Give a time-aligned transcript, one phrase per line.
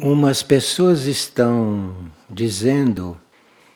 [0.00, 1.92] Umas pessoas estão
[2.30, 3.18] dizendo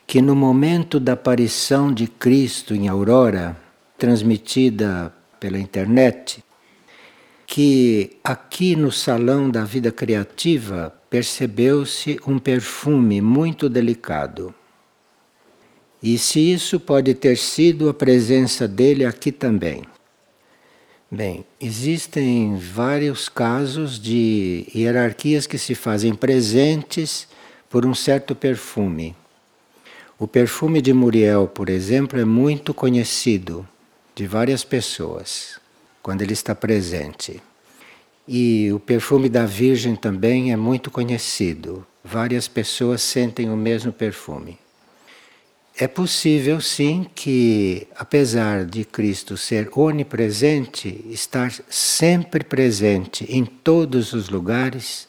[0.06, 3.56] que no momento da aparição de Cristo em Aurora,
[3.98, 6.44] transmitida pela internet,
[7.44, 14.54] que aqui no salão da vida criativa percebeu-se um perfume muito delicado.
[16.00, 19.82] E se isso pode ter sido a presença dele aqui também.
[21.14, 27.28] Bem, existem vários casos de hierarquias que se fazem presentes
[27.68, 29.14] por um certo perfume.
[30.18, 33.68] O perfume de Muriel, por exemplo, é muito conhecido
[34.14, 35.60] de várias pessoas
[36.02, 37.42] quando ele está presente.
[38.26, 41.86] E o perfume da Virgem também é muito conhecido.
[42.02, 44.61] Várias pessoas sentem o mesmo perfume.
[45.78, 54.28] É possível sim que, apesar de Cristo ser onipresente, estar sempre presente em todos os
[54.28, 55.08] lugares,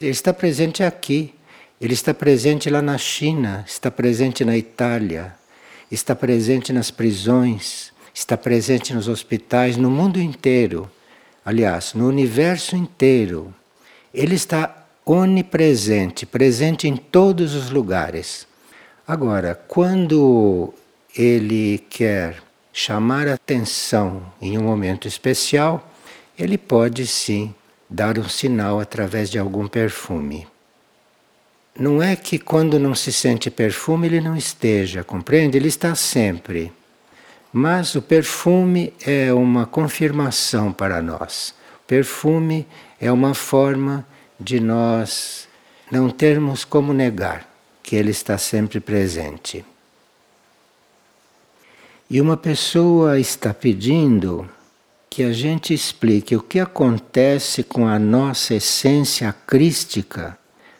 [0.00, 1.32] ele está presente aqui,
[1.80, 5.34] ele está presente lá na China, está presente na Itália,
[5.88, 10.90] está presente nas prisões, está presente nos hospitais, no mundo inteiro,
[11.44, 13.54] aliás, no universo inteiro.
[14.12, 18.49] Ele está onipresente, presente em todos os lugares.
[19.10, 20.72] Agora, quando
[21.18, 22.40] ele quer
[22.72, 25.90] chamar atenção em um momento especial,
[26.38, 27.52] ele pode sim
[27.90, 30.46] dar um sinal através de algum perfume.
[31.76, 35.58] Não é que quando não se sente perfume ele não esteja, compreende?
[35.58, 36.72] Ele está sempre.
[37.52, 41.52] Mas o perfume é uma confirmação para nós.
[41.82, 42.64] O perfume
[43.00, 44.06] é uma forma
[44.38, 45.48] de nós
[45.90, 47.49] não termos como negar
[47.82, 49.64] que Ele está sempre presente.
[52.08, 54.48] E uma pessoa está pedindo
[55.08, 60.38] que a gente explique o que acontece com a nossa essência crística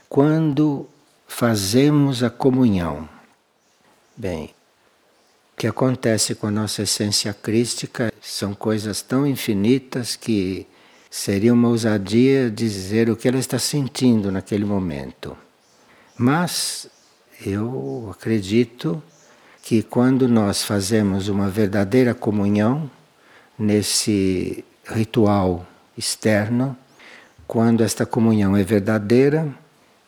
[0.08, 0.88] quando
[1.26, 3.08] fazemos a comunhão.
[4.16, 4.46] Bem,
[5.52, 10.66] o que acontece com a nossa essência crística são coisas tão infinitas que
[11.10, 15.36] seria uma ousadia dizer o que ela está sentindo naquele momento.
[16.22, 16.86] Mas
[17.46, 19.02] eu acredito
[19.62, 22.90] que quando nós fazemos uma verdadeira comunhão
[23.58, 25.66] nesse ritual
[25.96, 26.76] externo,
[27.46, 29.48] quando esta comunhão é verdadeira,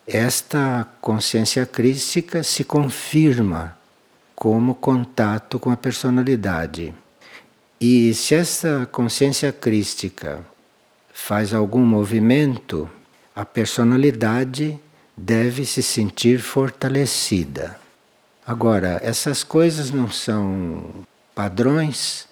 [0.05, 3.75] esta consciência crística se confirma
[4.35, 6.93] como contato com a personalidade.
[7.81, 10.45] E se essa consciência crística
[11.11, 12.87] faz algum movimento,
[13.35, 14.79] a personalidade
[15.15, 17.79] deve se sentir fortalecida.
[18.45, 20.83] Agora, essas coisas não são
[21.33, 22.27] padrões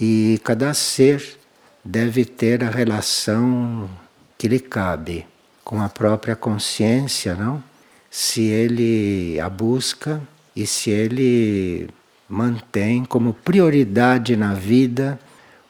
[0.00, 1.38] e cada ser
[1.84, 3.90] deve ter a relação
[4.36, 5.26] que lhe cabe
[5.64, 7.62] com a própria consciência, não?
[8.10, 10.22] Se ele a busca
[10.54, 11.90] e se ele
[12.28, 15.18] mantém como prioridade na vida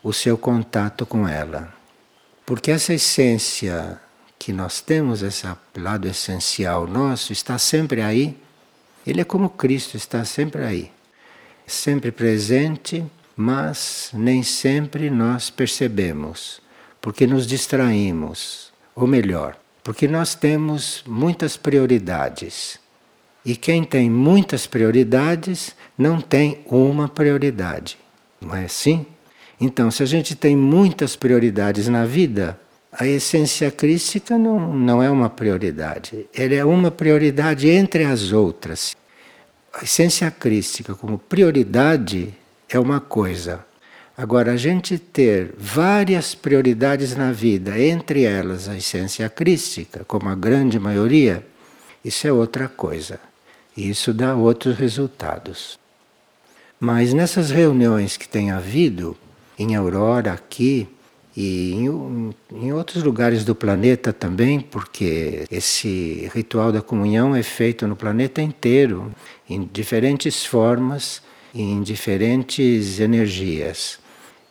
[0.02, 1.72] o seu contato com ela.
[2.44, 4.00] Porque essa essência
[4.48, 8.34] que nós temos, esse lado essencial nosso, está sempre aí.
[9.06, 10.90] Ele é como Cristo, está sempre aí.
[11.66, 13.04] Sempre presente,
[13.36, 16.62] mas nem sempre nós percebemos,
[16.98, 18.72] porque nos distraímos.
[18.96, 19.54] Ou melhor,
[19.84, 22.80] porque nós temos muitas prioridades.
[23.44, 27.98] E quem tem muitas prioridades não tem uma prioridade.
[28.40, 29.04] Não é assim?
[29.60, 32.58] Então, se a gente tem muitas prioridades na vida,
[32.92, 36.26] a essência crística não, não é uma prioridade.
[36.34, 38.96] Ela é uma prioridade entre as outras.
[39.72, 42.34] A essência crística como prioridade
[42.68, 43.64] é uma coisa.
[44.16, 50.34] Agora, a gente ter várias prioridades na vida, entre elas a essência crística, como a
[50.34, 51.46] grande maioria,
[52.04, 53.20] isso é outra coisa.
[53.76, 55.78] Isso dá outros resultados.
[56.80, 59.16] Mas nessas reuniões que tem havido,
[59.56, 60.88] em Aurora, aqui,
[61.36, 67.86] e em, em, outros lugares do planeta também, porque esse ritual da comunhão é feito
[67.86, 69.12] no planeta inteiro,
[69.48, 71.22] em diferentes formas,
[71.54, 73.98] em diferentes energias.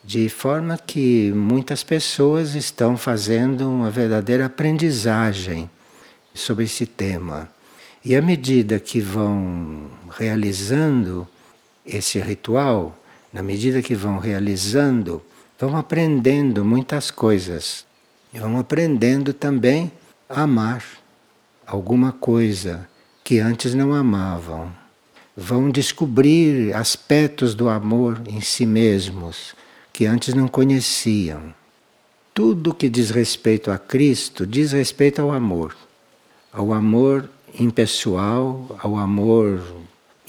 [0.03, 5.69] De forma que muitas pessoas estão fazendo uma verdadeira aprendizagem
[6.33, 7.49] sobre esse tema.
[8.05, 9.87] E à medida que vão
[10.17, 11.27] realizando
[11.85, 12.97] esse ritual,
[13.33, 15.21] na medida que vão realizando,
[15.59, 17.85] vão aprendendo muitas coisas.
[18.33, 19.91] E vão aprendendo também
[20.29, 20.83] a amar
[21.65, 22.87] alguma coisa
[23.23, 24.71] que antes não amavam.
[25.35, 29.55] Vão descobrir aspectos do amor em si mesmos
[29.93, 31.53] que antes não conheciam.
[32.33, 35.75] Tudo que diz respeito a Cristo diz respeito ao amor.
[36.53, 39.61] ao amor impessoal, ao amor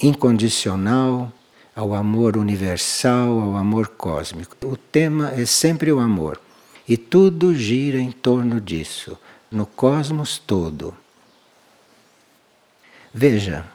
[0.01, 1.31] incondicional,
[1.79, 4.53] ao amor universal, ao amor cósmico.
[4.67, 6.37] O tema é sempre o amor.
[6.85, 9.17] E tudo gira em torno disso,
[9.49, 10.93] no cosmos todo.
[13.13, 13.65] Veja,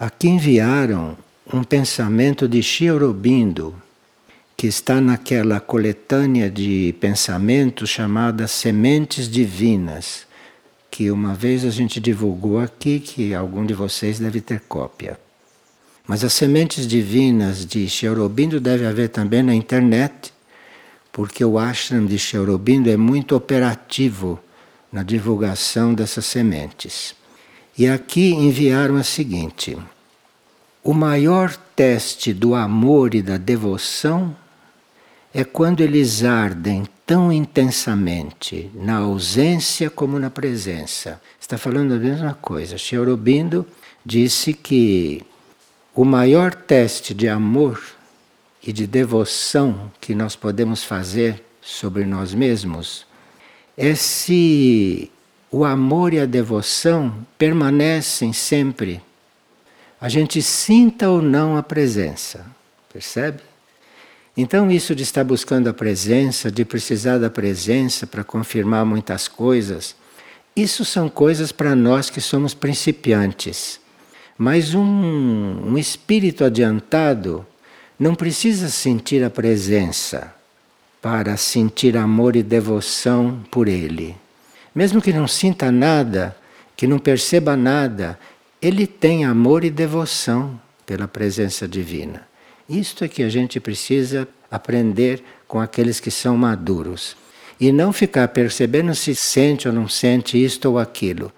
[0.00, 1.16] aqui enviaram
[1.52, 3.72] um pensamento de Shiorobindo,
[4.56, 10.26] que está naquela coletânea de pensamentos chamada Sementes Divinas,
[10.90, 15.16] que uma vez a gente divulgou aqui, que algum de vocês deve ter cópia.
[16.08, 20.32] Mas as sementes divinas de Shiorobindo deve haver também na internet,
[21.12, 24.40] porque o ashram de Shiorobindo é muito operativo
[24.90, 27.14] na divulgação dessas sementes.
[27.76, 29.76] E aqui enviaram a seguinte:
[30.82, 34.34] o maior teste do amor e da devoção
[35.34, 41.20] é quando eles ardem tão intensamente na ausência como na presença.
[41.38, 42.76] Está falando a mesma coisa.
[42.96, 43.66] Aurobindo
[44.06, 45.22] disse que
[45.98, 47.82] o maior teste de amor
[48.64, 53.04] e de devoção que nós podemos fazer sobre nós mesmos
[53.76, 55.10] é se
[55.50, 59.02] o amor e a devoção permanecem sempre.
[60.00, 62.46] A gente sinta ou não a presença,
[62.92, 63.40] percebe?
[64.36, 69.96] Então, isso de estar buscando a presença, de precisar da presença para confirmar muitas coisas,
[70.54, 73.80] isso são coisas para nós que somos principiantes.
[74.38, 77.44] Mas um, um espírito adiantado
[77.98, 80.32] não precisa sentir a presença
[81.02, 84.14] para sentir amor e devoção por ele.
[84.72, 86.36] Mesmo que não sinta nada,
[86.76, 88.16] que não perceba nada,
[88.62, 92.26] ele tem amor e devoção pela presença divina.
[92.68, 97.16] Isto é que a gente precisa aprender com aqueles que são maduros.
[97.60, 101.32] E não ficar percebendo se sente ou não sente isto ou aquilo.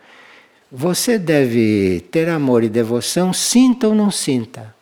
[0.73, 4.73] Você deve ter amor e devoção, sinta ou não sinta.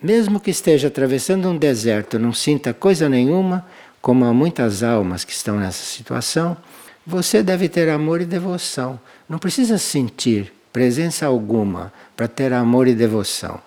[0.00, 3.66] Mesmo que esteja atravessando um deserto, não sinta coisa nenhuma,
[4.00, 6.56] como há muitas almas que estão nessa situação,
[7.04, 9.00] você deve ter amor e devoção.
[9.28, 13.60] Não precisa sentir presença alguma para ter amor e devoção.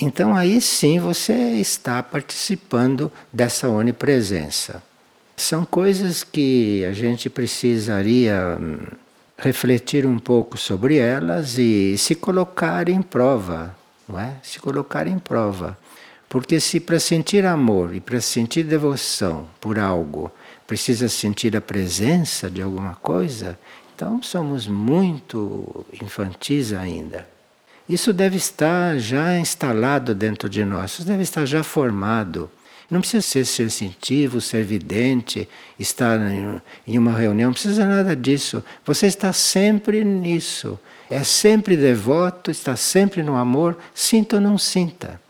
[0.00, 4.82] Então aí sim você está participando dessa onipresença.
[5.36, 8.78] São coisas que a gente precisaria hum,
[9.44, 13.76] refletir um pouco sobre elas e se colocar em prova,
[14.08, 14.36] não é?
[14.42, 15.76] Se colocar em prova.
[16.28, 20.32] Porque se para sentir amor e para sentir devoção por algo
[20.66, 23.58] precisa sentir a presença de alguma coisa,
[23.94, 27.28] então somos muito infantis ainda.
[27.88, 32.50] Isso deve estar já instalado dentro de nós, isso deve estar já formado.
[32.90, 35.48] Não precisa ser sensitivo, ser vidente,
[35.78, 36.18] estar
[36.86, 38.62] em uma reunião, não precisa nada disso.
[38.84, 40.78] Você está sempre nisso.
[41.10, 45.20] É sempre devoto, está sempre no amor, sinta ou não sinta.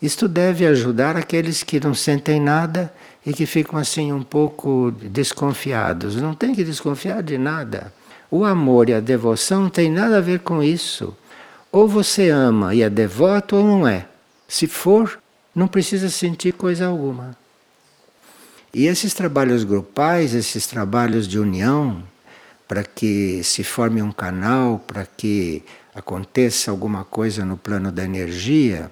[0.00, 2.92] Isto deve ajudar aqueles que não sentem nada
[3.24, 6.16] e que ficam assim um pouco desconfiados.
[6.16, 7.92] Não tem que desconfiar de nada.
[8.30, 11.16] O amor e a devoção não tem nada a ver com isso.
[11.70, 14.06] Ou você ama e é devoto ou não é.
[14.48, 15.21] Se for,
[15.54, 17.36] não precisa sentir coisa alguma.
[18.74, 22.02] E esses trabalhos grupais, esses trabalhos de união,
[22.66, 25.62] para que se forme um canal, para que
[25.94, 28.90] aconteça alguma coisa no plano da energia,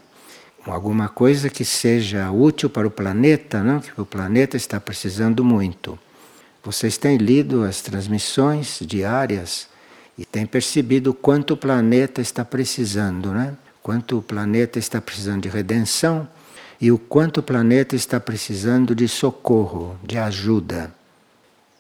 [0.66, 3.80] alguma coisa que seja útil para o planeta, não?
[3.80, 5.98] que o planeta está precisando muito.
[6.62, 9.66] Vocês têm lido as transmissões diárias
[10.18, 13.56] e tem percebido quanto o planeta está precisando, né?
[13.82, 16.28] Quanto o planeta está precisando de redenção
[16.80, 20.92] e o quanto o planeta está precisando de socorro, de ajuda.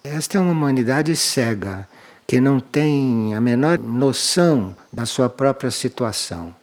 [0.04, 1.88] Esta é uma humanidade cega,
[2.26, 6.54] que não tem a menor noção da sua própria situação.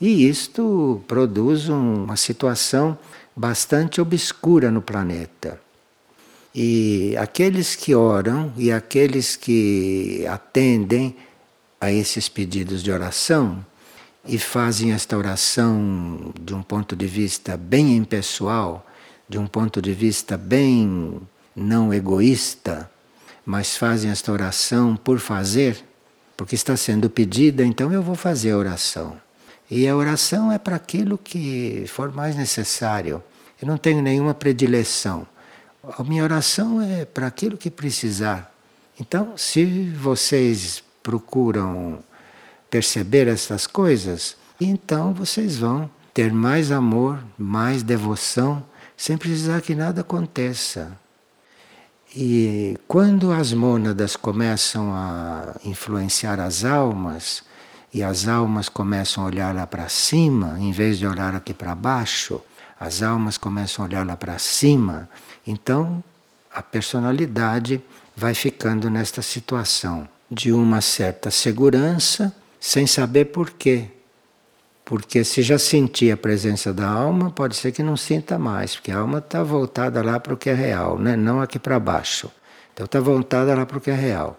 [0.00, 2.98] E isto produz uma situação
[3.36, 5.60] bastante obscura no planeta.
[6.54, 11.16] E aqueles que oram e aqueles que atendem
[11.80, 13.64] a esses pedidos de oração
[14.24, 18.86] e fazem esta oração de um ponto de vista bem impessoal,
[19.28, 21.20] de um ponto de vista bem
[21.54, 22.90] não egoísta,
[23.44, 25.84] mas fazem esta oração por fazer,
[26.36, 29.20] porque está sendo pedida, então eu vou fazer a oração.
[29.70, 33.22] E a oração é para aquilo que for mais necessário.
[33.60, 35.26] Eu não tenho nenhuma predileção.
[35.98, 38.54] A minha oração é para aquilo que precisar.
[39.00, 41.98] Então, se vocês procuram
[42.72, 48.64] perceber essas coisas, então vocês vão ter mais amor, mais devoção,
[48.96, 50.90] sem precisar que nada aconteça.
[52.16, 57.42] E quando as mônadas começam a influenciar as almas,
[57.92, 61.74] e as almas começam a olhar lá para cima, em vez de olhar aqui para
[61.74, 62.40] baixo,
[62.80, 65.10] as almas começam a olhar lá para cima,
[65.46, 66.02] então
[66.50, 67.82] a personalidade
[68.16, 73.86] vai ficando nesta situação de uma certa segurança, sem saber por quê.
[74.84, 78.92] Porque se já sentia a presença da alma, pode ser que não sinta mais, porque
[78.92, 81.16] a alma está voltada lá para o que é real, né?
[81.16, 82.30] não aqui para baixo.
[82.72, 84.38] Então está voltada lá para o que é real.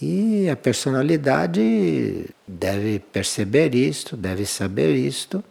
[0.00, 5.42] E a personalidade deve perceber isto, deve saber isto,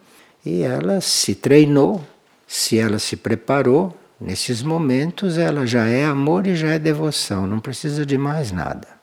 [0.46, 2.02] e ela se treinou,
[2.46, 7.60] se ela se preparou, nesses momentos ela já é amor e já é devoção, não
[7.60, 8.97] precisa de mais nada.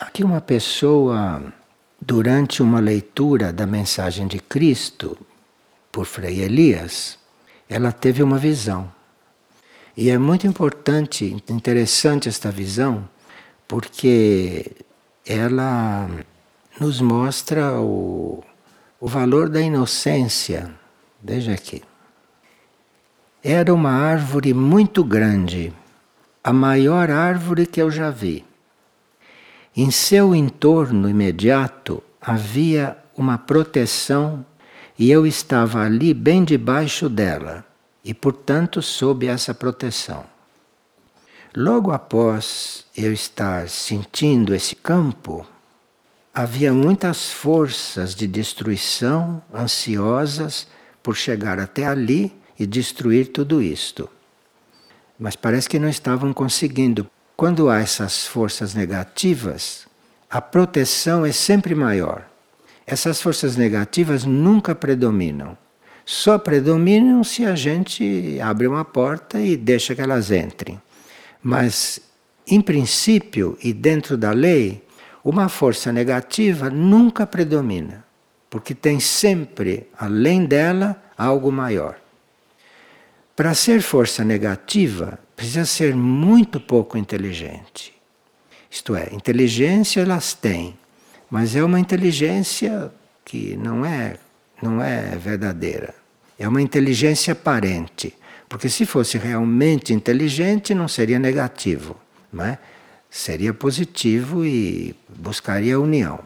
[0.00, 1.42] Aqui uma pessoa,
[2.00, 5.14] durante uma leitura da mensagem de Cristo
[5.92, 7.18] por Frei Elias,
[7.68, 8.90] ela teve uma visão.
[9.94, 13.06] E é muito importante, interessante esta visão,
[13.68, 14.72] porque
[15.26, 16.08] ela
[16.80, 18.42] nos mostra o,
[18.98, 20.74] o valor da inocência.
[21.22, 21.82] Veja aqui.
[23.44, 25.74] Era uma árvore muito grande,
[26.42, 28.48] a maior árvore que eu já vi.
[29.82, 34.44] Em seu entorno imediato havia uma proteção
[34.98, 37.64] e eu estava ali bem debaixo dela
[38.04, 40.26] e, portanto, sob essa proteção.
[41.56, 45.46] Logo após eu estar sentindo esse campo,
[46.34, 50.68] havia muitas forças de destruição ansiosas
[51.02, 54.10] por chegar até ali e destruir tudo isto.
[55.18, 57.10] Mas parece que não estavam conseguindo.
[57.40, 59.86] Quando há essas forças negativas,
[60.28, 62.28] a proteção é sempre maior.
[62.86, 65.56] Essas forças negativas nunca predominam
[66.04, 70.78] só predominam se a gente abre uma porta e deixa que elas entrem.
[71.42, 72.00] Mas,
[72.46, 74.84] em princípio e dentro da lei,
[75.24, 78.04] uma força negativa nunca predomina,
[78.50, 81.96] porque tem sempre, além dela, algo maior.
[83.36, 87.94] Para ser força negativa, precisa ser muito pouco inteligente.
[88.70, 90.76] Isto é, inteligência elas têm,
[91.30, 92.92] mas é uma inteligência
[93.24, 94.18] que não é,
[94.62, 95.94] não é verdadeira.
[96.38, 98.14] É uma inteligência aparente.
[98.50, 101.96] Porque se fosse realmente inteligente, não seria negativo.
[102.30, 102.58] Não é?
[103.08, 106.20] Seria positivo e buscaria a união.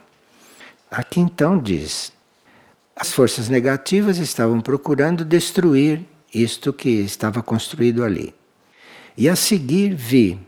[0.91, 2.13] Aqui então diz:
[2.97, 6.05] as forças negativas estavam procurando destruir
[6.35, 8.35] isto que estava construído ali.
[9.17, 10.39] E a seguir vi,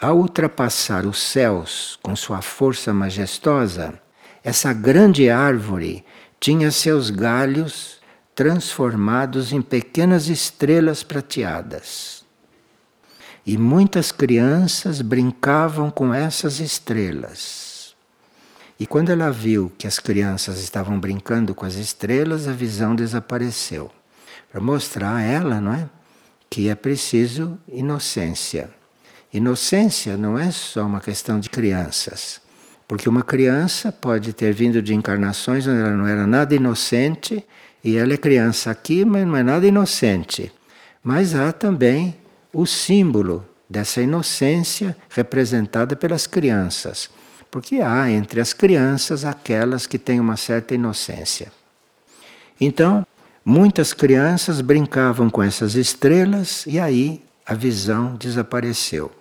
[0.00, 4.00] ao ultrapassar os céus com sua força majestosa,
[4.42, 6.04] essa grande árvore
[6.40, 8.00] tinha seus galhos
[8.34, 12.24] transformados em pequenas estrelas prateadas.
[13.46, 17.94] E muitas crianças brincavam com essas estrelas.
[18.78, 23.90] E quando ela viu que as crianças estavam brincando com as estrelas, a visão desapareceu.
[24.50, 25.88] Para mostrar a ela, não é?
[26.48, 28.70] Que é preciso inocência.
[29.32, 32.40] Inocência não é só uma questão de crianças.
[32.88, 37.44] Porque uma criança pode ter vindo de encarnações onde ela não era nada inocente
[37.82, 40.52] e ela é criança aqui, mas não é nada inocente.
[41.02, 42.16] Mas há também
[42.52, 47.10] o símbolo dessa inocência representada pelas crianças.
[47.50, 51.52] Porque há entre as crianças aquelas que têm uma certa inocência.
[52.60, 53.06] Então,
[53.48, 59.12] muitas crianças brincavam com essas estrelas e aí a visão desapareceu.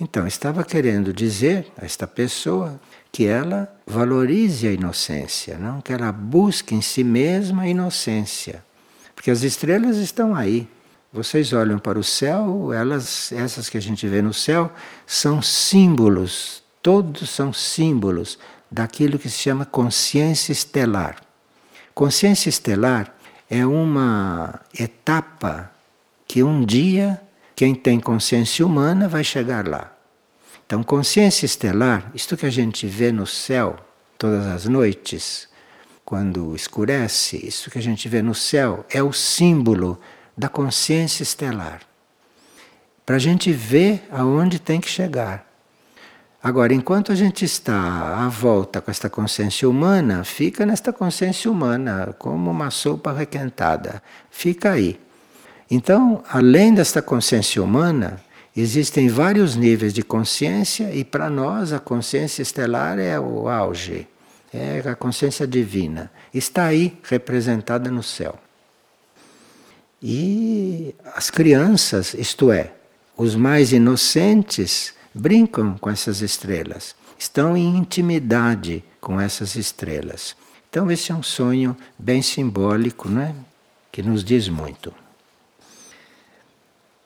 [0.00, 6.12] Então, estava querendo dizer a esta pessoa que ela valorize a inocência, não que ela
[6.12, 8.64] busque em si mesma a inocência.
[9.12, 10.68] Porque as estrelas estão aí.
[11.12, 14.70] Vocês olham para o céu, elas, essas que a gente vê no céu,
[15.04, 18.38] são símbolos, todos são símbolos
[18.70, 21.16] daquilo que se chama consciência estelar.
[21.92, 23.14] Consciência estelar
[23.48, 25.70] é uma etapa
[26.26, 27.20] que um dia
[27.54, 29.92] quem tem consciência humana vai chegar lá.
[30.66, 33.76] Então, consciência estelar, isto que a gente vê no céu
[34.18, 35.48] todas as noites,
[36.04, 40.00] quando escurece, isso que a gente vê no céu é o símbolo
[40.36, 41.82] da consciência estelar.
[43.06, 45.46] Para a gente ver aonde tem que chegar.
[46.44, 52.14] Agora, enquanto a gente está à volta com esta consciência humana, fica nesta consciência humana,
[52.18, 54.02] como uma sopa requentada.
[54.30, 55.00] Fica aí.
[55.70, 58.20] Então, além desta consciência humana,
[58.56, 64.06] Existem vários níveis de consciência e para nós a consciência estelar é o auge,
[64.52, 66.08] é a consciência divina.
[66.32, 68.38] Está aí representada no céu.
[70.00, 72.70] E as crianças, isto é,
[73.16, 80.36] os mais inocentes, brincam com essas estrelas, estão em intimidade com essas estrelas.
[80.68, 83.34] Então, esse é um sonho bem simbólico, né?
[83.94, 84.92] que nos diz muito.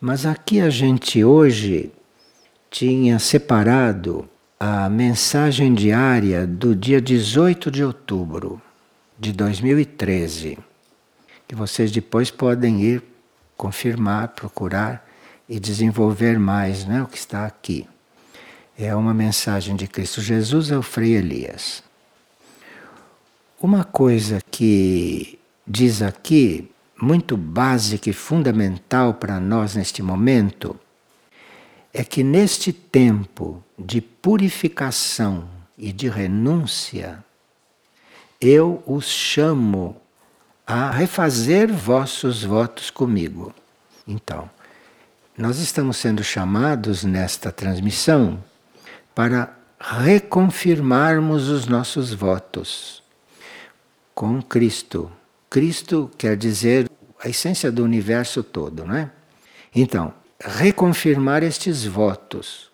[0.00, 1.92] Mas aqui a gente hoje
[2.70, 4.26] tinha separado
[4.58, 8.58] a mensagem diária do dia 18 de outubro
[9.18, 10.58] de 2013,
[11.46, 13.02] que vocês depois podem ir
[13.54, 15.06] confirmar, procurar
[15.46, 17.86] e desenvolver mais né, o que está aqui.
[18.80, 21.82] É uma mensagem de Cristo Jesus ao Frei Elias.
[23.60, 30.78] Uma coisa que diz aqui, muito básica e fundamental para nós neste momento,
[31.92, 37.18] é que neste tempo de purificação e de renúncia,
[38.40, 40.00] eu os chamo
[40.64, 43.52] a refazer vossos votos comigo.
[44.06, 44.48] Então,
[45.36, 48.40] nós estamos sendo chamados nesta transmissão
[49.18, 53.02] para reconfirmarmos os nossos votos
[54.14, 55.10] com Cristo.
[55.50, 59.10] Cristo quer dizer a essência do universo todo, não é?
[59.74, 62.70] Então, reconfirmar estes votos.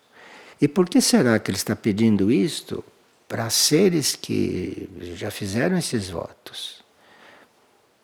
[0.60, 2.84] E por que será que ele está pedindo isto?
[3.26, 4.86] Para seres que
[5.16, 6.84] já fizeram esses votos.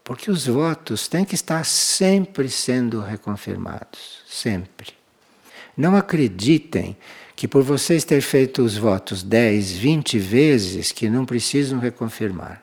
[0.03, 4.23] Porque os votos têm que estar sempre sendo reconfirmados.
[4.27, 4.95] Sempre.
[5.77, 6.97] Não acreditem
[7.41, 12.63] que por vocês terem feito os votos 10, 20 vezes, que não precisam reconfirmar.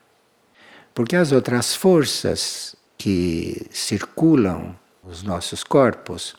[0.93, 6.35] Porque as outras forças que circulam os nossos corpos,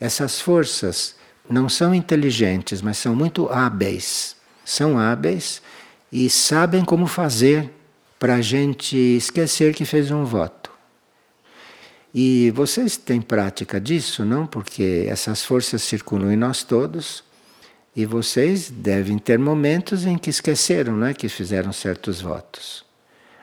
[0.00, 1.14] essas forças
[1.46, 4.34] não são inteligentes, mas são muito hábeis.
[4.64, 5.60] São hábeis
[6.10, 7.70] e sabem como fazer
[8.18, 10.72] para a gente esquecer que fez um voto.
[12.14, 14.46] E vocês têm prática disso, não?
[14.46, 17.23] Porque essas forças circulam em nós todos
[17.94, 21.14] e vocês devem ter momentos em que esqueceram, não é?
[21.14, 22.84] Que fizeram certos votos.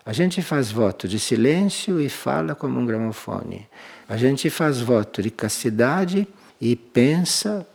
[0.05, 3.67] A gente faz voto de silêncio e fala como um gramofone.
[4.09, 6.27] A gente faz voto de castidade
[6.59, 7.65] e pensa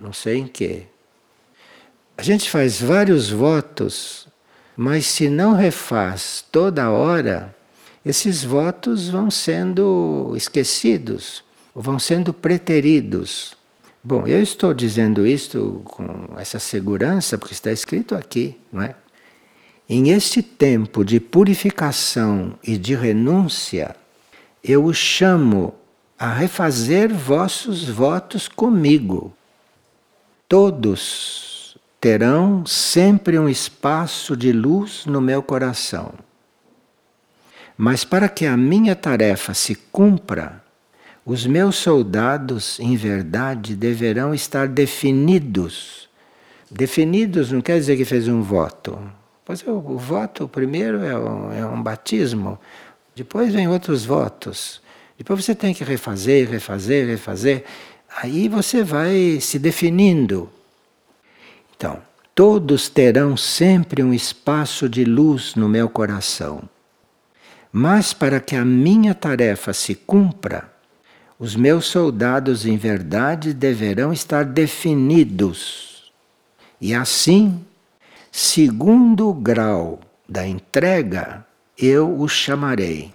[0.00, 0.84] não sei em quê.
[2.16, 4.26] A gente faz vários votos,
[4.76, 7.54] mas se não refaz toda hora,
[8.04, 13.56] esses votos vão sendo esquecidos, vão sendo preteridos.
[14.02, 18.94] Bom, eu estou dizendo isto com essa segurança porque está escrito aqui, não é?
[19.86, 23.94] Em este tempo de purificação e de renúncia,
[24.64, 25.74] eu os chamo
[26.18, 29.34] a refazer vossos votos comigo.
[30.48, 36.14] Todos terão sempre um espaço de luz no meu coração.
[37.76, 40.62] Mas para que a minha tarefa se cumpra,
[41.24, 46.08] os meus soldados, em verdade, deverão estar definidos.
[46.70, 48.98] Definidos não quer dizer que fez um voto.
[49.44, 52.58] Pois o, o voto, primeiro, é um, é um batismo,
[53.14, 54.80] depois vem outros votos.
[55.18, 57.64] Depois você tem que refazer, refazer, refazer.
[58.22, 60.48] Aí você vai se definindo.
[61.76, 62.00] Então,
[62.34, 66.62] todos terão sempre um espaço de luz no meu coração.
[67.70, 70.72] Mas para que a minha tarefa se cumpra,
[71.40, 76.12] os meus soldados em verdade deverão estar definidos.
[76.78, 77.64] E assim,
[78.30, 81.46] segundo o grau da entrega,
[81.78, 83.14] eu os chamarei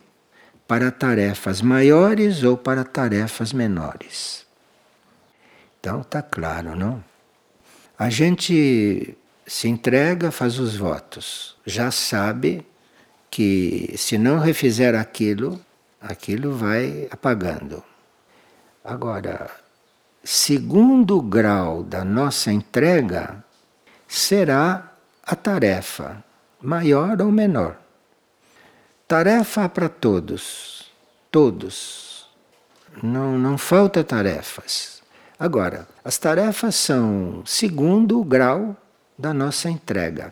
[0.67, 4.43] para tarefas maiores ou para tarefas menores.
[5.79, 7.03] Então está claro, não?
[7.95, 12.65] A gente se entrega, faz os votos, já sabe
[13.29, 15.61] que se não refizer aquilo,
[16.01, 17.83] aquilo vai apagando.
[18.88, 19.50] Agora,
[20.24, 23.43] segundo grau da nossa entrega
[24.08, 24.91] será
[25.26, 26.24] a tarefa,
[26.62, 27.78] maior ou menor.
[29.08, 30.91] Tarefa para todos,
[31.32, 32.30] todos.
[33.02, 35.02] Não, não falta tarefas.
[35.39, 38.78] Agora, as tarefas são segundo o grau
[39.17, 40.32] da nossa entrega.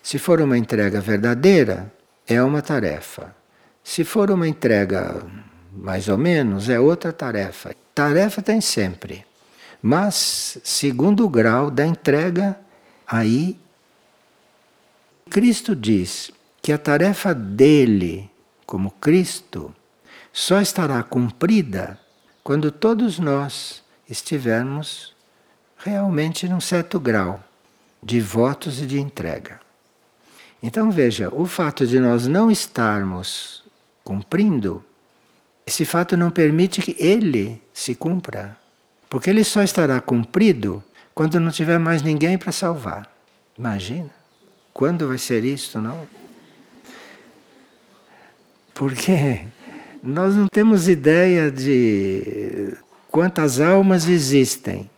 [0.00, 1.92] Se for uma entrega verdadeira,
[2.24, 3.34] é uma tarefa.
[3.82, 5.20] Se for uma entrega
[5.78, 7.74] mais ou menos, é outra tarefa.
[7.94, 9.24] Tarefa tem sempre.
[9.80, 12.58] Mas, segundo o grau da entrega,
[13.06, 13.56] aí
[15.30, 18.28] Cristo diz que a tarefa dele,
[18.66, 19.72] como Cristo,
[20.32, 21.98] só estará cumprida
[22.42, 25.14] quando todos nós estivermos
[25.76, 27.42] realmente num certo grau
[28.02, 29.60] de votos e de entrega.
[30.60, 33.62] Então veja, o fato de nós não estarmos
[34.02, 34.84] cumprindo
[35.68, 38.56] esse fato não permite que ele se cumpra.
[39.08, 40.82] Porque ele só estará cumprido
[41.14, 43.10] quando não tiver mais ninguém para salvar.
[43.56, 44.10] Imagina.
[44.72, 46.08] Quando vai ser isto, não?
[48.72, 49.42] Porque
[50.02, 52.74] nós não temos ideia de
[53.10, 54.88] quantas almas existem.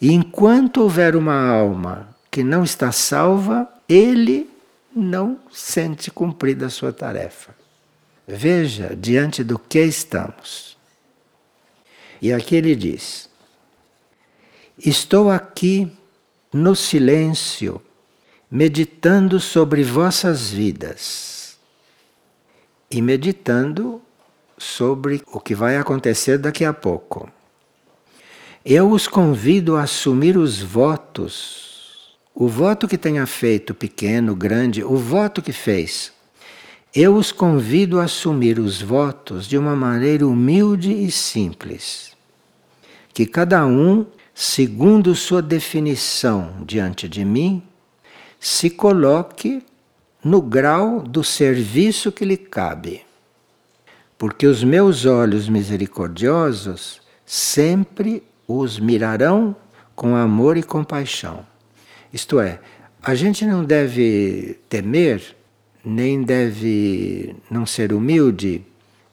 [0.00, 4.48] E enquanto houver uma alma que não está salva, ele
[4.94, 7.57] não sente cumprida a sua tarefa.
[8.30, 10.76] Veja diante do que estamos.
[12.20, 13.30] E aqui ele diz:
[14.78, 15.90] Estou aqui
[16.52, 17.80] no silêncio,
[18.50, 21.56] meditando sobre vossas vidas
[22.90, 24.02] e meditando
[24.58, 27.30] sobre o que vai acontecer daqui a pouco.
[28.62, 32.18] Eu os convido a assumir os votos.
[32.34, 36.12] O voto que tenha feito, pequeno, grande, o voto que fez.
[36.94, 42.16] Eu os convido a assumir os votos de uma maneira humilde e simples.
[43.12, 47.62] Que cada um, segundo sua definição diante de mim,
[48.40, 49.62] se coloque
[50.24, 53.02] no grau do serviço que lhe cabe.
[54.16, 59.54] Porque os meus olhos misericordiosos sempre os mirarão
[59.94, 61.44] com amor e compaixão.
[62.12, 62.60] Isto é,
[63.02, 65.36] a gente não deve temer,
[65.84, 68.64] nem deve não ser humilde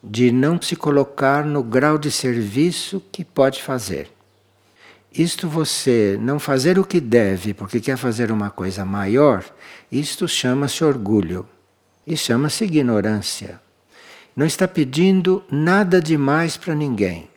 [0.04, 4.12] de não se colocar no grau de serviço que pode fazer.
[5.12, 9.43] Isto você não fazer o que deve porque quer fazer uma coisa maior,
[9.91, 11.47] isto chama-se orgulho
[12.06, 13.60] e chama-se ignorância.
[14.36, 17.30] Não está pedindo nada demais para ninguém.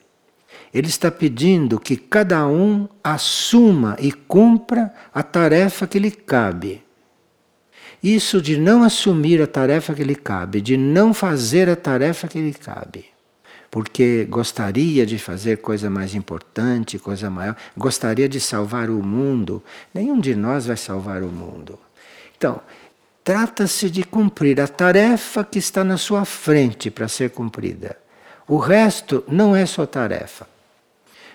[0.74, 6.82] Ele está pedindo que cada um assuma e cumpra a tarefa que lhe cabe.
[8.02, 12.40] Isso de não assumir a tarefa que lhe cabe, de não fazer a tarefa que
[12.40, 13.06] lhe cabe,
[13.70, 19.62] porque gostaria de fazer coisa mais importante, coisa maior, gostaria de salvar o mundo.
[19.92, 21.78] Nenhum de nós vai salvar o mundo.
[22.36, 22.60] Então,
[23.24, 27.96] trata-se de cumprir a tarefa que está na sua frente para ser cumprida.
[28.46, 30.46] O resto não é sua tarefa.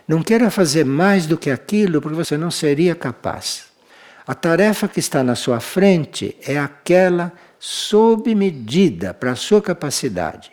[0.07, 3.72] Não queira fazer mais do que aquilo porque você não seria capaz.
[4.25, 10.51] A tarefa que está na sua frente é aquela sob medida para a sua capacidade,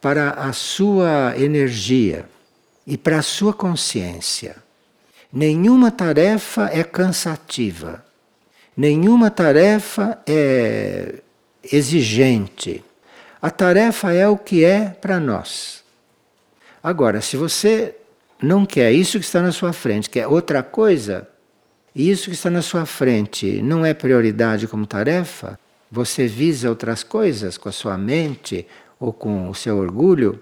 [0.00, 2.26] para a sua energia
[2.86, 4.56] e para a sua consciência.
[5.32, 8.04] Nenhuma tarefa é cansativa,
[8.76, 11.20] nenhuma tarefa é
[11.62, 12.84] exigente.
[13.40, 15.82] A tarefa é o que é para nós.
[16.82, 17.94] Agora, se você
[18.42, 21.28] não quer isso que está na sua frente, quer outra coisa,
[21.94, 25.58] e isso que está na sua frente não é prioridade como tarefa,
[25.90, 28.66] você visa outras coisas com a sua mente
[28.98, 30.40] ou com o seu orgulho,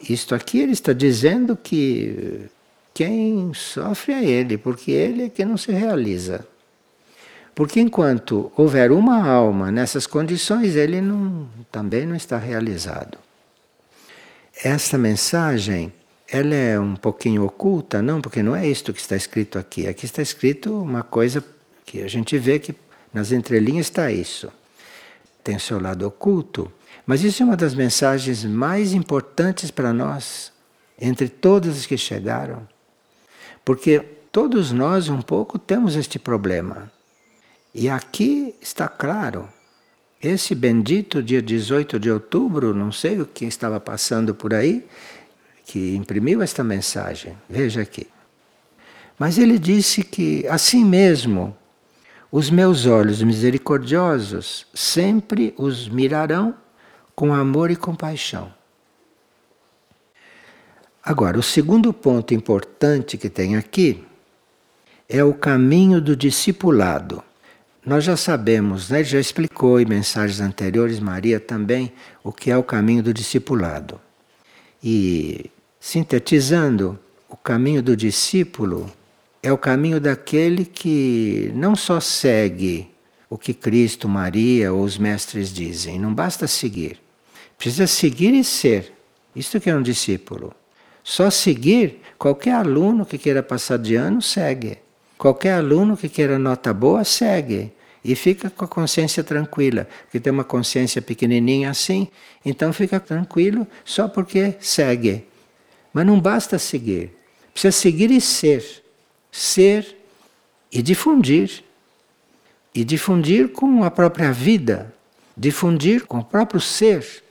[0.00, 2.48] isto aqui ele está dizendo que
[2.92, 6.46] quem sofre é ele, porque ele é que não se realiza.
[7.54, 13.16] Porque enquanto houver uma alma nessas condições, ele não, também não está realizado.
[14.62, 15.92] Esta mensagem
[16.28, 19.86] ela é um pouquinho oculta, não, porque não é isto que está escrito aqui.
[19.86, 21.44] Aqui está escrito uma coisa
[21.84, 22.74] que a gente vê que
[23.12, 24.50] nas entrelinhas está isso.
[25.42, 26.72] Tem o seu lado oculto,
[27.06, 30.50] mas isso é uma das mensagens mais importantes para nós,
[30.98, 32.66] entre todas as que chegaram.
[33.64, 34.00] Porque
[34.32, 36.90] todos nós um pouco temos este problema.
[37.74, 39.48] E aqui está claro.
[40.22, 44.86] Esse bendito dia 18 de outubro, não sei o que estava passando por aí,
[45.64, 47.36] que imprimiu esta mensagem.
[47.48, 48.06] Veja aqui.
[49.18, 51.56] Mas ele disse que, assim mesmo,
[52.30, 56.54] os meus olhos misericordiosos sempre os mirarão
[57.14, 58.52] com amor e compaixão.
[61.02, 64.04] Agora, o segundo ponto importante que tem aqui
[65.08, 67.22] é o caminho do discipulado.
[67.84, 69.04] Nós já sabemos, né?
[69.04, 74.00] já explicou em mensagens anteriores, Maria também, o que é o caminho do discipulado.
[74.82, 75.50] E
[75.84, 78.90] sintetizando, o caminho do discípulo
[79.42, 82.90] é o caminho daquele que não só segue
[83.28, 86.98] o que Cristo, Maria ou os mestres dizem, não basta seguir.
[87.58, 88.94] Precisa seguir e ser.
[89.36, 90.54] Isto que é um discípulo.
[91.02, 94.78] Só seguir, qualquer aluno que queira passar de ano segue.
[95.18, 97.70] Qualquer aluno que queira nota boa segue.
[98.02, 102.08] E fica com a consciência tranquila, porque tem uma consciência pequenininha assim,
[102.42, 105.26] então fica tranquilo só porque segue.
[105.94, 107.12] Mas não basta seguir,
[107.52, 108.82] precisa seguir e ser.
[109.30, 109.96] Ser
[110.70, 111.62] e difundir.
[112.74, 114.92] E difundir com a própria vida,
[115.36, 117.22] difundir com o próprio ser.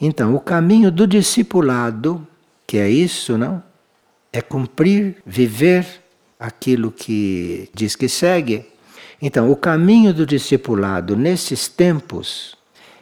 [0.00, 2.24] Então, o caminho do discipulado,
[2.64, 3.60] que é isso, não?
[4.32, 5.84] É cumprir, viver
[6.38, 8.64] aquilo que diz que segue.
[9.20, 12.56] Então, o caminho do discipulado nesses tempos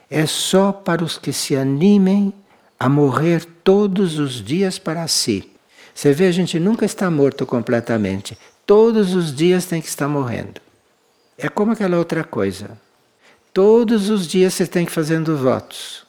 [0.09, 2.33] é só para os que se animem
[2.81, 5.51] a morrer todos os dias para si.
[5.93, 8.39] Você vê, a gente nunca está morto completamente.
[8.65, 10.61] Todos os dias tem que estar morrendo.
[11.37, 12.79] É como aquela outra coisa.
[13.53, 16.07] Todos os dias você tem que fazendo votos.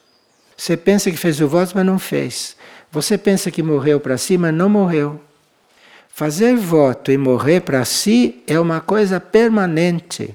[0.56, 2.56] Você pensa que fez o voto, mas não fez.
[2.92, 5.20] Você pensa que morreu para si, mas não morreu.
[6.10, 10.32] Fazer voto e morrer para si é uma coisa permanente.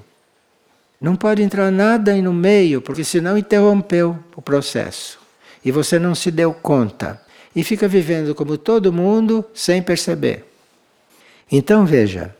[1.00, 5.23] Não pode entrar nada aí no meio, porque senão interrompeu o processo.
[5.64, 7.20] E você não se deu conta.
[7.54, 10.44] E fica vivendo como todo mundo sem perceber.
[11.50, 12.34] Então veja,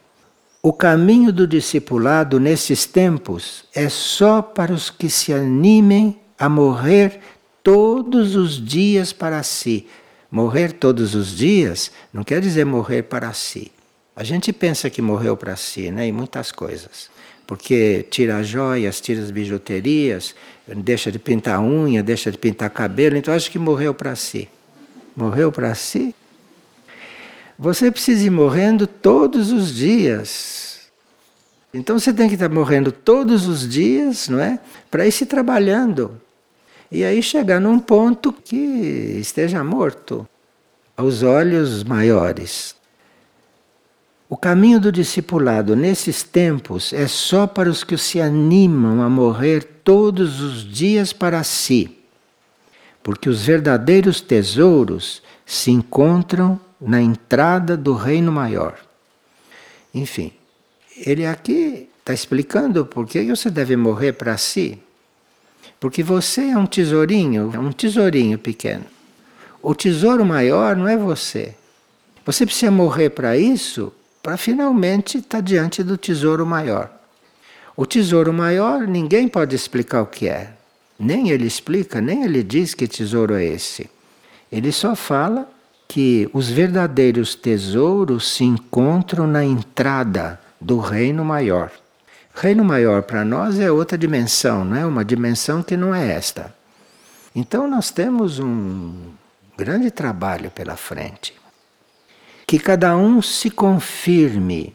[0.63, 7.21] o caminho do discipulado nesses tempos é só para os que se animem a morrer
[7.63, 9.87] todos os dias para si.
[10.31, 13.71] Morrer todos os dias não quer dizer morrer para si.
[14.17, 17.11] A gente pensa que morreu para si, né, em muitas coisas.
[17.47, 20.35] Porque tira as joias, tira as bijuterias,
[20.77, 24.49] deixa de pintar unha, deixa de pintar cabelo, então acha que morreu para si.
[25.15, 26.15] Morreu para si?
[27.59, 30.81] Você precisa ir morrendo todos os dias.
[31.73, 34.59] Então você tem que estar morrendo todos os dias, não é?
[34.91, 36.21] Para ir se trabalhando.
[36.91, 38.57] E aí chegar num ponto que
[39.21, 40.27] esteja morto
[40.97, 42.75] aos olhos maiores.
[44.35, 49.63] O caminho do discipulado nesses tempos é só para os que se animam a morrer
[49.85, 51.99] todos os dias para si,
[53.01, 58.77] porque os verdadeiros tesouros se encontram na entrada do reino maior.
[59.95, 60.33] Enfim,
[60.97, 64.81] ele aqui está explicando por que você deve morrer para si.
[65.79, 68.87] Porque você é um tesourinho, é um tesourinho pequeno.
[69.63, 71.55] O tesouro maior não é você.
[72.27, 73.93] Você precisa morrer para isso,
[74.25, 76.91] para finalmente estar tá diante do tesouro maior.
[77.77, 80.55] O tesouro maior ninguém pode explicar o que é.
[80.99, 83.91] Nem ele explica, nem ele diz que tesouro é esse.
[84.51, 85.47] Ele só fala
[85.87, 91.71] que os verdadeiros tesouros se encontram na entrada do reino maior.
[92.35, 96.55] Reino maior para nós é outra dimensão, não é uma dimensão que não é esta.
[97.37, 98.95] Então nós temos um
[99.55, 101.44] grande trabalho pela frente.
[102.47, 104.75] Que cada um se confirme,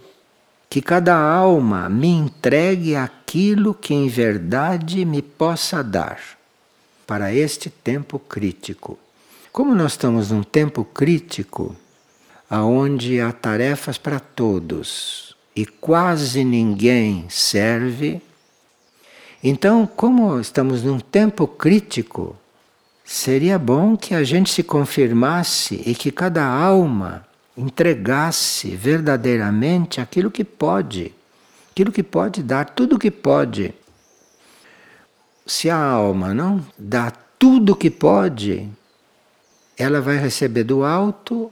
[0.69, 6.19] que cada alma me entregue aquilo que em verdade me possa dar
[7.05, 8.97] para este tempo crítico.
[9.51, 11.75] Como nós estamos num tempo crítico,
[12.49, 18.21] aonde há tarefas para todos e quase ninguém serve,
[19.43, 22.35] então, como estamos num tempo crítico,
[23.05, 27.25] seria bom que a gente se confirmasse e que cada alma
[27.59, 31.13] entregasse verdadeiramente aquilo que pode,
[31.71, 33.73] aquilo que pode dar, tudo que pode.
[35.45, 38.69] Se a alma não dá tudo que pode,
[39.77, 41.51] ela vai receber do alto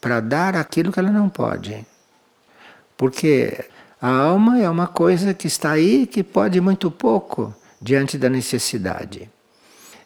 [0.00, 1.86] para dar aquilo que ela não pode.
[2.96, 3.64] Porque
[4.00, 9.30] a alma é uma coisa que está aí que pode muito pouco diante da necessidade.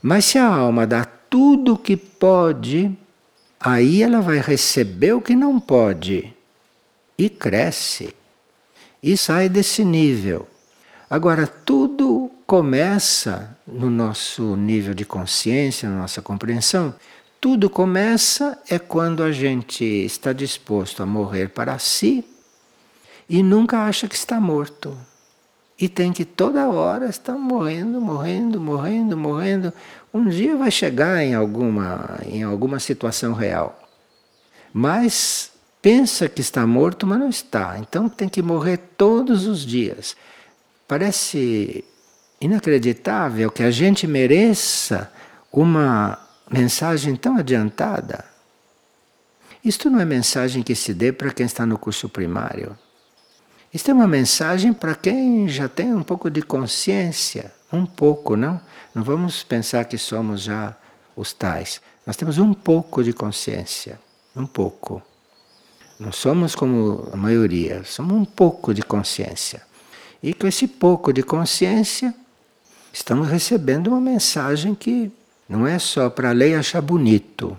[0.01, 2.97] Mas se a alma dá tudo que pode,
[3.62, 6.35] aí ela vai receber o que não pode
[7.16, 8.14] e cresce
[9.03, 10.48] e sai desse nível.
[11.09, 16.94] Agora, tudo começa no nosso nível de consciência, na nossa compreensão,
[17.40, 22.25] tudo começa é quando a gente está disposto a morrer para si
[23.29, 24.96] e nunca acha que está morto.
[25.79, 29.72] E tem que toda hora estar morrendo, morrendo, morrendo, morrendo.
[30.12, 33.79] Um dia vai chegar em alguma, em alguma situação real.
[34.72, 37.79] Mas pensa que está morto, mas não está.
[37.79, 40.14] Então tem que morrer todos os dias.
[40.87, 41.85] Parece
[42.40, 45.11] inacreditável que a gente mereça
[45.51, 46.18] uma
[46.51, 48.25] mensagem tão adiantada.
[49.64, 52.77] Isto não é mensagem que se dê para quem está no curso primário.
[53.72, 58.61] Isto é uma mensagem para quem já tem um pouco de consciência, um pouco, não?
[58.95, 60.77] Não vamos pensar que somos já
[61.17, 61.81] os tais.
[62.07, 63.99] Nós temos um pouco de consciência,
[64.37, 65.03] um pouco.
[65.99, 69.63] Não somos como a maioria, somos um pouco de consciência.
[70.23, 72.15] E com esse pouco de consciência,
[72.93, 75.11] estamos recebendo uma mensagem que
[75.49, 77.57] não é só para ler e achar bonito.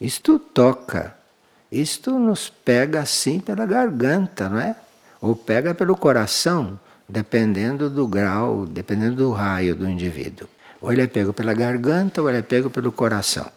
[0.00, 1.16] Isto toca.
[1.70, 4.76] Isto nos pega assim pela garganta, não é?
[5.20, 10.48] Ou pega pelo coração, dependendo do grau, dependendo do raio do indivíduo.
[10.84, 13.50] Ou ele é pego pela garganta ou ele é pego pelo coração.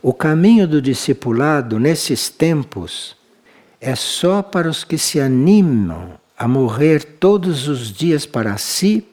[0.00, 3.14] O caminho do discipulado nesses tempos
[3.78, 9.06] é só para os que se animam a morrer todos os dias para si,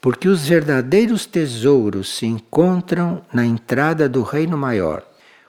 [0.00, 5.04] porque os verdadeiros tesouros se encontram na entrada do reino maior.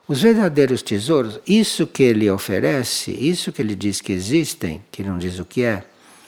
[0.05, 5.17] Os verdadeiros tesouros, isso que ele oferece, isso que ele diz que existem, que não
[5.17, 5.85] diz o que é,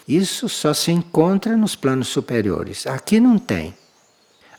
[0.07, 2.87] isso só se encontra nos planos superiores.
[2.87, 3.73] Aqui não tem.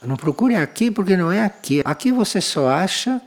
[0.06, 1.82] Não procure aqui porque não é aqui.
[1.84, 3.20] Aqui você só acha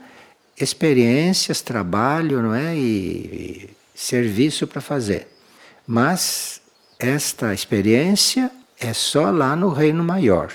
[0.58, 2.74] experiências, trabalho, não é?
[2.74, 5.28] E, e serviço para fazer.
[5.86, 6.60] Mas
[6.98, 10.52] esta experiência é só lá no reino maior.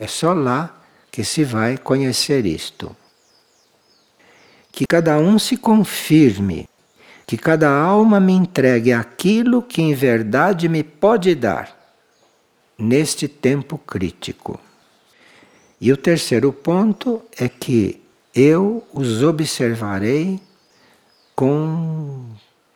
[0.00, 0.74] É só lá
[1.10, 2.96] que se vai conhecer isto.
[4.72, 6.68] Que cada um se confirme,
[7.26, 11.76] que cada alma me entregue aquilo que em verdade me pode dar
[12.78, 14.60] neste tempo crítico.
[15.80, 18.02] E o terceiro ponto é que
[18.34, 20.40] eu os observarei
[21.34, 22.24] com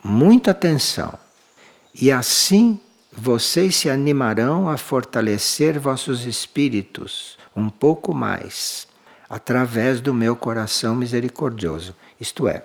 [0.02, 1.18] muita atenção.
[1.94, 2.78] E assim
[3.12, 8.86] vocês se animarão a fortalecer vossos espíritos um pouco mais,
[9.28, 11.94] através do meu coração misericordioso.
[12.20, 12.64] Isto é,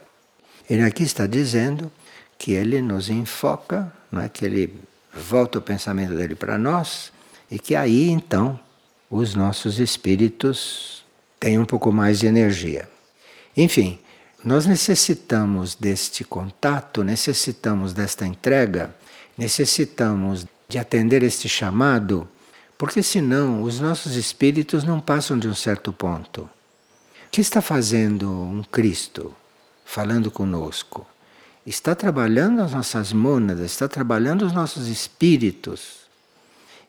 [0.69, 1.91] ele aqui está dizendo
[2.37, 4.79] que ele nos enfoca, não é que ele
[5.13, 7.11] volta o pensamento dele para nós
[7.49, 8.59] e que aí então
[9.09, 11.05] os nossos espíritos
[11.39, 12.89] têm um pouco mais de energia.
[13.55, 13.99] Enfim,
[14.43, 18.95] nós necessitamos deste contato, necessitamos desta entrega,
[19.37, 22.27] necessitamos de atender este chamado,
[22.77, 26.41] porque senão os nossos espíritos não passam de um certo ponto.
[26.41, 26.49] O
[27.31, 29.33] que está fazendo um Cristo
[29.83, 31.05] falando conosco?
[31.65, 36.04] Está trabalhando as nossas mônadas, está trabalhando os nossos espíritos.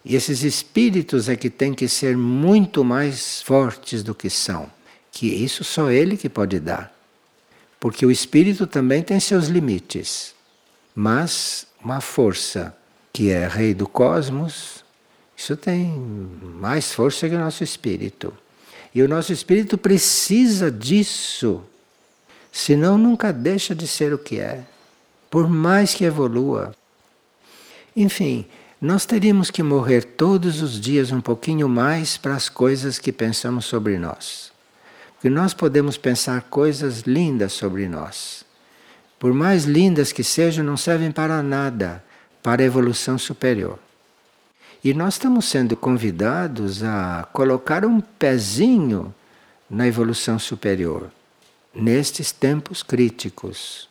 [0.09, 4.71] E esses espíritos é que têm que ser muito mais fortes do que são,
[5.11, 6.95] que isso só ele que pode dar.
[7.81, 10.33] Porque o espírito também tem seus limites.
[10.95, 12.73] Mas uma força
[13.13, 14.85] que é rei do cosmos,
[15.37, 18.33] isso tem mais força que o nosso espírito.
[18.95, 21.65] E o nosso espírito precisa disso,
[22.53, 24.63] senão nunca deixa de ser o que é,
[25.29, 26.73] por mais que evolua.
[27.97, 28.47] Enfim,
[28.81, 33.65] nós teríamos que morrer todos os dias um pouquinho mais para as coisas que pensamos
[33.65, 34.53] sobre nós.
[35.15, 38.45] Porque nós podemos pensar coisas lindas sobre nós.
[39.19, 42.05] Por mais lindas que sejam, não servem para nada
[42.43, 43.79] para a evolução superior.
[44.85, 49.13] E nós estamos sendo convidados a colocar um pezinho
[49.69, 51.11] na evolução superior,
[51.75, 53.89] nestes tempos críticos.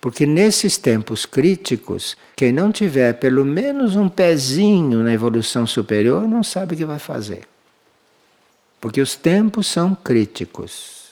[0.00, 6.42] Porque nesses tempos críticos, quem não tiver pelo menos um pezinho na evolução superior não
[6.42, 7.46] sabe o que vai fazer.
[8.80, 11.10] Porque os tempos são críticos.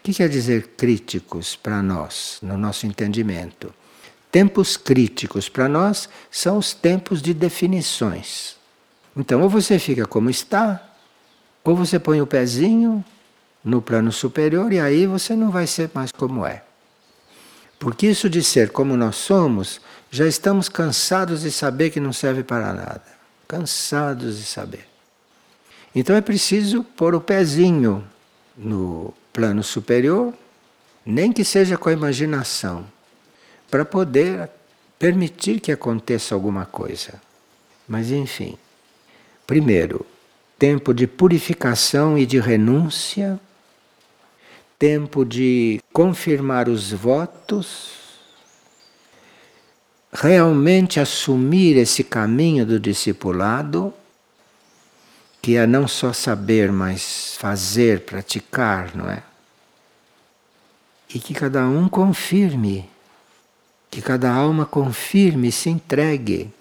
[0.00, 3.72] O que quer dizer críticos para nós, no nosso entendimento?
[4.30, 8.56] Tempos críticos para nós são os tempos de definições.
[9.16, 10.82] Então, ou você fica como está,
[11.64, 13.04] ou você põe o pezinho
[13.64, 16.62] no plano superior e aí você não vai ser mais como é.
[17.78, 22.42] Porque isso de ser como nós somos, já estamos cansados de saber que não serve
[22.42, 23.04] para nada.
[23.46, 24.86] Cansados de saber.
[25.94, 28.04] Então é preciso pôr o pezinho
[28.56, 30.34] no plano superior,
[31.06, 32.84] nem que seja com a imaginação,
[33.70, 34.50] para poder
[34.98, 37.14] permitir que aconteça alguma coisa.
[37.86, 38.58] Mas enfim,
[39.46, 40.04] primeiro,
[40.58, 43.40] tempo de purificação e de renúncia
[44.78, 47.90] tempo de confirmar os votos,
[50.12, 53.92] realmente assumir esse caminho do discipulado,
[55.42, 59.22] que é não só saber, mas fazer, praticar, não é?
[61.12, 62.88] E que cada um confirme,
[63.90, 66.52] que cada alma confirme, se entregue,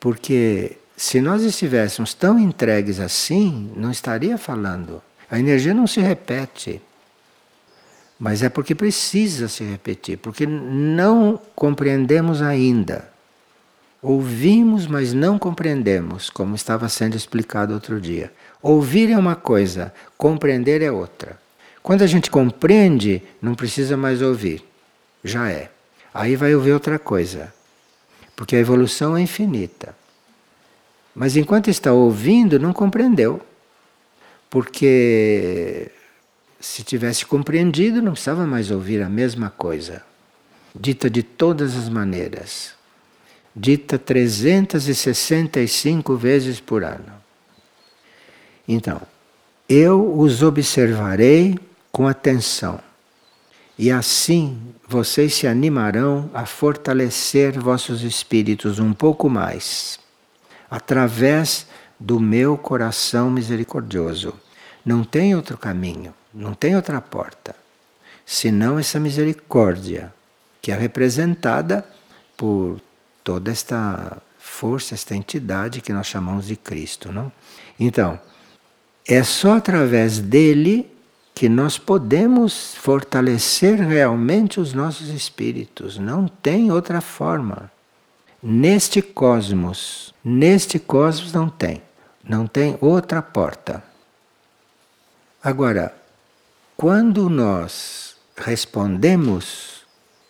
[0.00, 5.00] porque se nós estivéssemos tão entregues assim, não estaria falando.
[5.30, 6.82] A energia não se repete.
[8.18, 13.08] Mas é porque precisa se repetir, porque não compreendemos ainda.
[14.02, 18.32] Ouvimos, mas não compreendemos, como estava sendo explicado outro dia.
[18.60, 21.38] Ouvir é uma coisa, compreender é outra.
[21.82, 24.64] Quando a gente compreende, não precisa mais ouvir.
[25.22, 25.70] Já é.
[26.12, 27.52] Aí vai ouvir outra coisa.
[28.34, 29.96] Porque a evolução é infinita.
[31.14, 33.40] Mas enquanto está ouvindo, não compreendeu.
[34.50, 35.90] Porque
[36.60, 40.02] se tivesse compreendido, não precisava mais ouvir a mesma coisa,
[40.74, 42.74] dita de todas as maneiras,
[43.54, 47.12] dita 365 vezes por ano.
[48.66, 49.00] Então,
[49.68, 51.58] eu os observarei
[51.90, 52.80] com atenção.
[53.78, 60.00] E assim vocês se animarão a fortalecer vossos espíritos um pouco mais,
[60.70, 61.66] através
[62.00, 64.34] do meu coração misericordioso.
[64.84, 67.54] Não tem outro caminho, não tem outra porta,
[68.24, 70.12] senão essa misericórdia,
[70.60, 71.84] que é representada
[72.36, 72.80] por
[73.24, 77.30] toda esta força, esta entidade que nós chamamos de Cristo, não?
[77.78, 78.18] Então,
[79.06, 80.90] é só através dele
[81.34, 85.96] que nós podemos fortalecer realmente os nossos espíritos.
[85.96, 87.70] Não tem outra forma.
[88.42, 91.80] Neste cosmos, neste cosmos não tem.
[92.24, 93.82] Não tem outra porta.
[95.42, 95.94] Agora,
[96.80, 99.84] quando nós respondemos,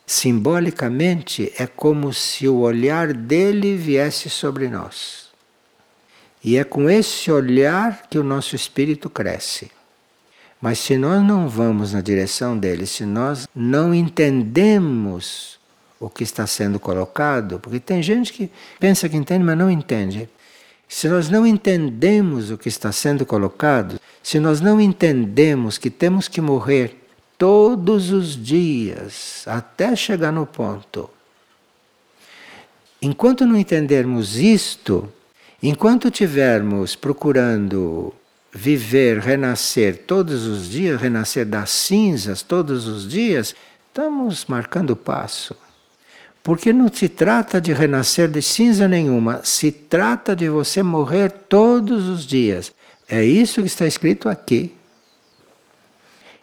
[0.07, 5.29] simbolicamente é como se o olhar dele viesse sobre nós.
[6.43, 9.71] E é com esse olhar que o nosso espírito cresce.
[10.59, 15.59] Mas se nós não vamos na direção dele, se nós não entendemos
[16.01, 20.27] o que está sendo colocado, porque tem gente que pensa que entende, mas não entende.
[20.89, 26.29] Se nós não entendemos o que está sendo colocado, se nós não entendemos que temos
[26.29, 27.03] que morrer
[27.39, 31.09] todos os dias até chegar no ponto.
[33.01, 35.11] Enquanto não entendermos isto,
[35.63, 38.13] enquanto tivermos procurando
[38.53, 43.55] viver, renascer todos os dias, renascer das cinzas todos os dias,
[43.87, 45.57] estamos marcando passo.
[46.43, 52.07] Porque não se trata de renascer de cinza nenhuma, se trata de você morrer todos
[52.11, 52.77] os dias.
[53.09, 54.75] É isso que está escrito aqui.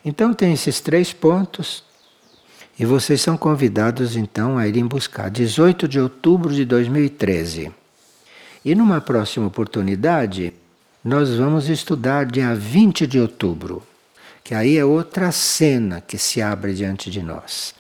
[0.04, 1.84] Então tem esses três pontos
[2.78, 7.72] e vocês são convidados então a irem buscar 18 de outubro de 2013.
[8.64, 10.54] E numa próxima oportunidade,
[11.04, 13.84] nós vamos estudar dia 20 de outubro,
[14.44, 17.76] que aí é outra cena que se abre diante de nós.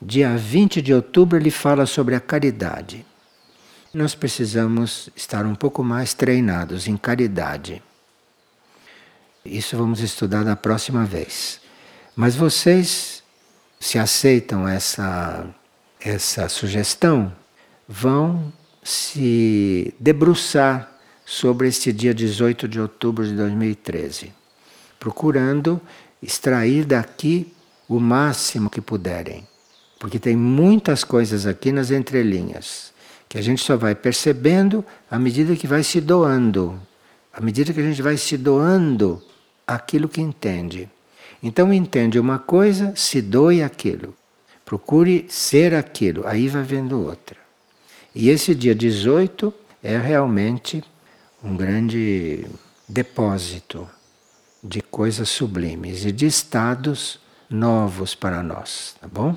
[0.00, 3.04] Dia 20 de outubro ele fala sobre a caridade.
[3.92, 7.82] Nós precisamos estar um pouco mais treinados em caridade.
[9.44, 11.60] Isso vamos estudar na próxima vez.
[12.14, 13.22] Mas vocês,
[13.80, 15.46] se aceitam essa,
[16.00, 17.32] essa sugestão,
[17.88, 20.92] vão se debruçar
[21.24, 24.32] sobre este dia 18 de outubro de 2013,
[25.00, 25.80] procurando
[26.22, 27.52] extrair daqui
[27.88, 29.46] o máximo que puderem,
[29.98, 32.92] porque tem muitas coisas aqui nas entrelinhas
[33.28, 36.78] que a gente só vai percebendo à medida que vai se doando,
[37.32, 39.22] à medida que a gente vai se doando
[39.66, 40.88] aquilo que entende.
[41.42, 44.14] Então entende uma coisa, se doe aquilo.
[44.64, 47.36] Procure ser aquilo, aí vai vendo outra.
[48.14, 49.52] E esse dia 18
[49.82, 50.82] é realmente
[51.42, 52.46] um grande
[52.88, 53.88] depósito
[54.62, 57.18] de coisas sublimes e de estados
[57.50, 59.36] novos para nós, tá bom?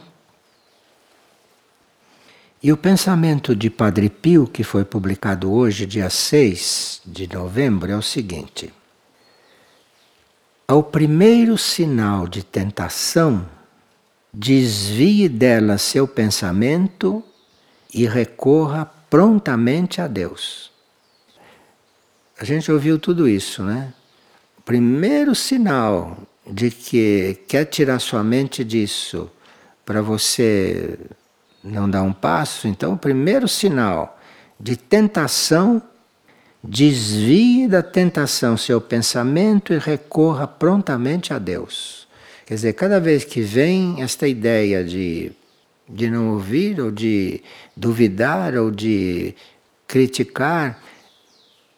[2.61, 7.95] E o pensamento de Padre Pio, que foi publicado hoje, dia 6 de novembro, é
[7.95, 8.73] o seguinte:
[10.67, 13.47] Ao primeiro sinal de tentação,
[14.33, 17.23] desvie dela seu pensamento
[17.93, 20.71] e recorra prontamente a Deus.
[22.39, 23.93] A gente ouviu tudo isso, né?
[24.57, 29.29] O primeiro sinal de que quer tirar sua mente disso
[29.85, 30.97] para você
[31.63, 34.19] não dar um passo, então o primeiro sinal
[34.59, 35.81] de tentação,
[36.67, 42.07] desvie da tentação seu pensamento e recorra prontamente a Deus.
[42.45, 45.31] Quer dizer, cada vez que vem esta ideia de,
[45.87, 47.41] de não ouvir, ou de
[47.75, 49.35] duvidar, ou de
[49.87, 50.79] criticar,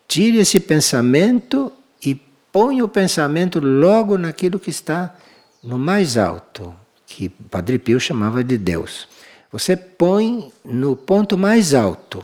[0.07, 1.71] Tire esse pensamento
[2.01, 2.15] e
[2.51, 5.13] põe o pensamento logo naquilo que está
[5.61, 6.73] no mais alto,
[7.05, 9.07] que Padre Pio chamava de Deus.
[9.51, 12.23] Você põe no ponto mais alto,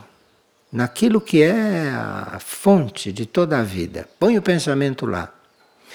[0.73, 4.09] naquilo que é a fonte de toda a vida.
[4.19, 5.31] Põe o pensamento lá.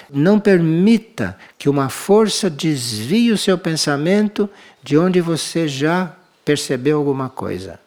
[0.09, 4.49] Não permita que uma força desvie o seu pensamento
[4.81, 6.15] de onde você já
[6.45, 7.81] percebeu alguma coisa.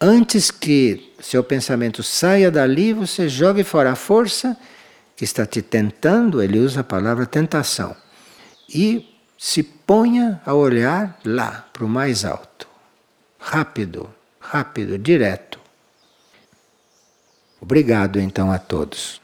[0.00, 4.56] Antes que seu pensamento saia dali, você jogue fora a força
[5.14, 7.94] que está te tentando, ele usa a palavra tentação,
[8.68, 12.66] e se ponha a olhar lá, para o mais alto.
[13.38, 14.12] Rápido,
[14.42, 15.58] rápido, direto.
[17.60, 19.21] Obrigado então a todos.